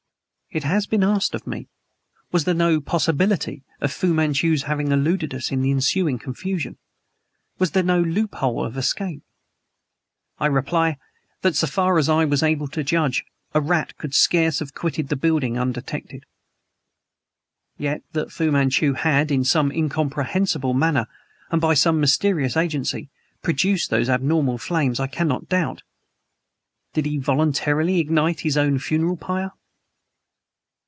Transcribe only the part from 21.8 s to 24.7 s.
mysterious agency, produced those abnormal